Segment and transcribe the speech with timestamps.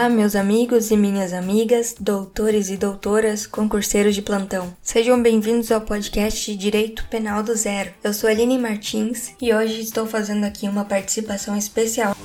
[0.00, 4.74] Olá, meus amigos e minhas amigas, doutores e doutoras, concurseiros de plantão.
[4.80, 7.90] Sejam bem-vindos ao podcast Direito Penal do Zero.
[8.02, 12.16] Eu sou Aline Martins e hoje estou fazendo aqui uma participação especial.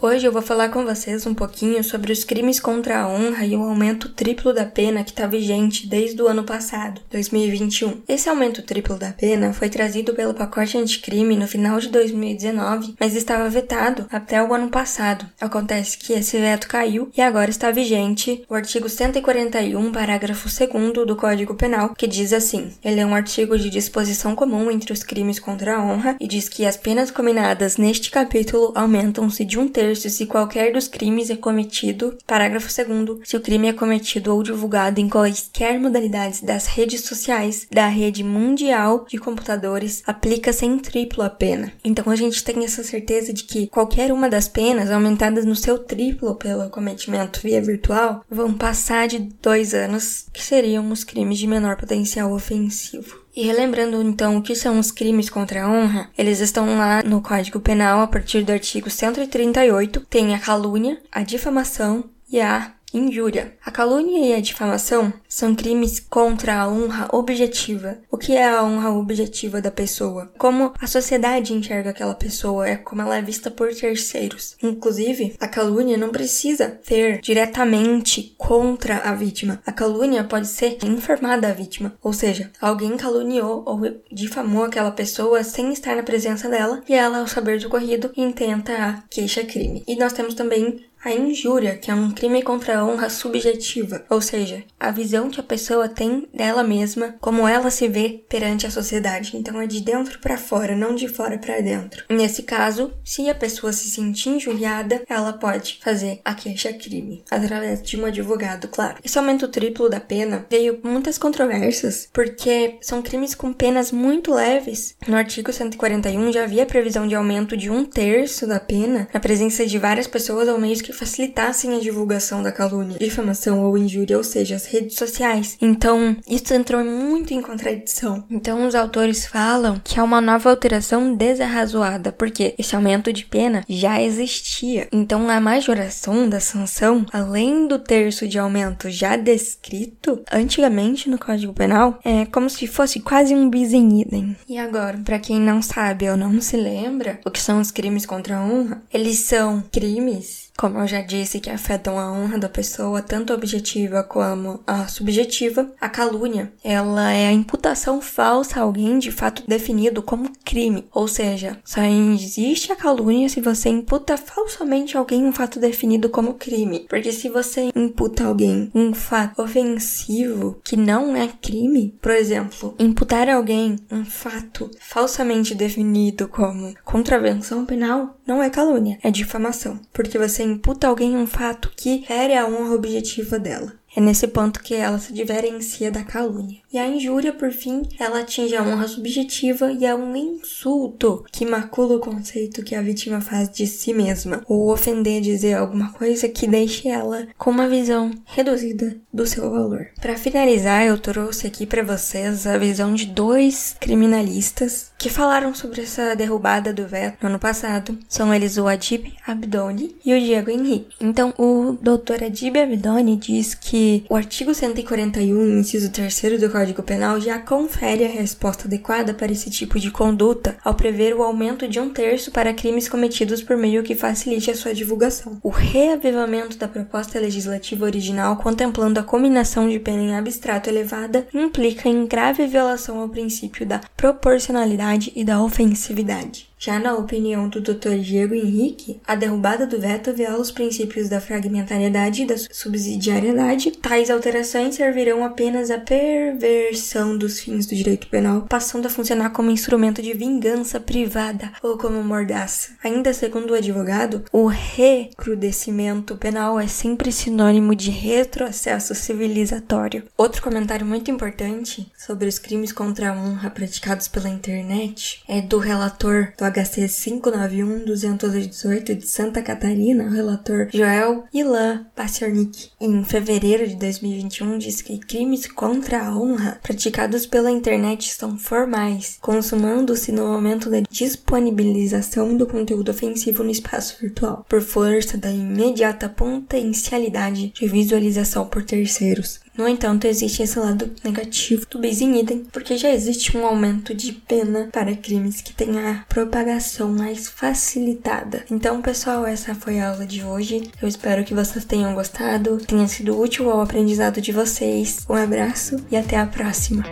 [0.00, 3.56] Hoje eu vou falar com vocês um pouquinho sobre os crimes contra a honra e
[3.56, 8.02] o aumento triplo da pena que está vigente desde o ano passado, 2021.
[8.08, 13.16] Esse aumento triplo da pena foi trazido pelo pacote anticrime no final de 2019, mas
[13.16, 15.26] estava vetado até o ano passado.
[15.40, 21.16] Acontece que esse veto caiu e agora está vigente o artigo 141, parágrafo 2 do
[21.16, 25.40] Código Penal, que diz assim: ele é um artigo de disposição comum entre os crimes
[25.40, 29.87] contra a honra e diz que as penas combinadas neste capítulo aumentam-se de um terço
[29.94, 32.16] se qualquer dos crimes é cometido.
[32.26, 37.66] Parágrafo 2 se o crime é cometido ou divulgado em quaisquer modalidades das redes sociais
[37.70, 41.72] da rede mundial de computadores, aplica-se em triplo a pena.
[41.84, 45.78] Então a gente tem essa certeza de que qualquer uma das penas aumentadas no seu
[45.78, 51.46] triplo pelo cometimento via virtual vão passar de dois anos, que seriam os crimes de
[51.46, 53.27] menor potencial ofensivo.
[53.34, 57.22] E relembrando então o que são os crimes contra a honra, eles estão lá no
[57.22, 63.54] Código Penal a partir do artigo 138, tem a calúnia, a difamação e a Injúria.
[63.64, 67.98] A calúnia e a difamação são crimes contra a honra objetiva.
[68.10, 70.32] O que é a honra objetiva da pessoa?
[70.38, 74.56] Como a sociedade enxerga aquela pessoa, é como ela é vista por terceiros.
[74.62, 79.60] Inclusive, a calúnia não precisa ser diretamente contra a vítima.
[79.66, 85.44] A calúnia pode ser informada à vítima, ou seja, alguém caluniou ou difamou aquela pessoa
[85.44, 89.84] sem estar na presença dela e ela, ao saber do ocorrido, intenta a queixa-crime.
[89.86, 94.20] E nós temos também a injúria, que é um crime contra a honra subjetiva, ou
[94.20, 98.70] seja, a visão que a pessoa tem dela mesma, como ela se vê perante a
[98.70, 99.36] sociedade.
[99.36, 102.04] Então é de dentro para fora, não de fora para dentro.
[102.08, 108.00] Nesse caso, se a pessoa se sentir injuriada, ela pode fazer a queixa-crime, através de
[108.00, 108.98] um advogado, claro.
[109.04, 114.96] Esse aumento triplo da pena veio muitas controvérsias, porque são crimes com penas muito leves.
[115.06, 119.66] No artigo 141 já havia previsão de aumento de um terço da pena na presença
[119.66, 124.56] de várias pessoas ao meio facilitassem a divulgação da calúnia, difamação ou injúria, ou seja,
[124.56, 125.56] as redes sociais.
[125.60, 128.24] Então, isso entrou muito em contradição.
[128.30, 133.64] Então, os autores falam que é uma nova alteração desarrazoada, porque esse aumento de pena
[133.68, 134.88] já existia.
[134.92, 141.52] Então, a majoração da sanção, além do terço de aumento já descrito antigamente no Código
[141.52, 144.36] Penal, é como se fosse quase um bis em idem.
[144.48, 148.06] E agora, para quem não sabe ou não se lembra o que são os crimes
[148.06, 152.48] contra a honra, eles são crimes como eu já disse, que afetam a honra da
[152.48, 155.70] pessoa, tanto objetiva como a subjetiva.
[155.80, 160.84] A calúnia, ela é a imputação falsa a alguém de fato definido como crime.
[160.92, 166.08] Ou seja, só existe a calúnia se você imputa falsamente a alguém um fato definido
[166.08, 166.86] como crime.
[166.88, 172.74] Porque se você imputa a alguém um fato ofensivo que não é crime, por exemplo,
[172.80, 179.78] imputar a alguém um fato falsamente definido como contravenção penal, não é calúnia, é difamação.
[179.92, 183.77] Porque você imputa alguém um fato que fere a honra objetiva dela.
[183.96, 186.58] É nesse ponto que ela se diferencia da calúnia.
[186.72, 191.46] E a injúria, por fim, ela atinge a honra subjetiva e é um insulto que
[191.46, 196.28] macula o conceito que a vítima faz de si mesma, ou ofender dizer alguma coisa
[196.28, 199.88] que deixe ela com uma visão reduzida do seu valor.
[200.00, 205.82] Para finalizar, eu trouxe aqui para vocês a visão de dois criminalistas que falaram sobre
[205.82, 207.98] essa derrubada do veto no ano passado.
[208.08, 210.96] São eles o Adib Abdoni e o Diego Henrique.
[211.00, 212.24] Então, o Dr.
[212.24, 213.77] Adib Abdoni diz que
[214.08, 219.50] o artigo 141, inciso 3 do Código Penal, já confere a resposta adequada para esse
[219.50, 223.82] tipo de conduta ao prever o aumento de um terço para crimes cometidos por meio
[223.82, 225.38] que facilite a sua divulgação.
[225.42, 231.88] O reavivamento da proposta legislativa original, contemplando a combinação de pena em abstrato elevada, implica
[231.88, 236.47] em grave violação ao princípio da proporcionalidade e da ofensividade.
[236.58, 237.98] Já na opinião do Dr.
[238.00, 243.70] Diego Henrique, a derrubada do veto viola os princípios da fragmentariedade e da subsidiariedade.
[243.70, 249.52] Tais alterações servirão apenas à perversão dos fins do direito penal, passando a funcionar como
[249.52, 252.70] instrumento de vingança privada ou como mordaça.
[252.82, 260.02] Ainda segundo o advogado, o recrudescimento penal é sempre sinônimo de retrocesso civilizatório.
[260.16, 265.58] Outro comentário muito importante sobre os crimes contra a honra praticados pela internet é do
[265.58, 273.76] relator do HC 591-218 de Santa Catarina, o relator Joel Ilan Pasternik, em fevereiro de
[273.76, 280.70] 2021, diz que crimes contra a honra praticados pela internet são formais, consumando-se no momento
[280.70, 288.46] da disponibilização do conteúdo ofensivo no espaço virtual, por força da imediata potencialidade de visualização
[288.46, 289.40] por terceiros.
[289.58, 293.92] No entanto, existe esse lado negativo do bis in idem, porque já existe um aumento
[293.92, 298.44] de pena para crimes que têm a propagação mais facilitada.
[298.48, 300.70] Então, pessoal, essa foi a aula de hoje.
[300.80, 305.04] Eu espero que vocês tenham gostado, tenha sido útil ao aprendizado de vocês.
[305.10, 306.84] Um abraço e até a próxima.